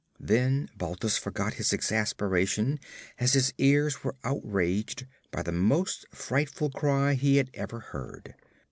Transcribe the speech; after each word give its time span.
Then 0.19 0.67
Balthus 0.75 1.19
forgot 1.19 1.53
his 1.61 1.71
exasperation 1.71 2.79
as 3.19 3.33
his 3.33 3.53
ears 3.59 4.03
were 4.03 4.15
outraged 4.23 5.05
by 5.29 5.43
the 5.43 5.51
most 5.51 6.07
frightful 6.09 6.71
cry 6.71 7.13
he 7.13 7.37
had 7.37 7.51
ever 7.53 7.79
heard. 7.79 8.33